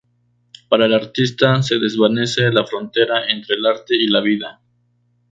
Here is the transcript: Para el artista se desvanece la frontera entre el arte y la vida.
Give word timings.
Para 0.67 0.87
el 0.87 0.95
artista 0.95 1.61
se 1.61 1.77
desvanece 1.77 2.51
la 2.51 2.65
frontera 2.65 3.27
entre 3.27 3.53
el 3.55 3.67
arte 3.67 3.95
y 3.95 4.07
la 4.07 4.19
vida. 4.21 4.59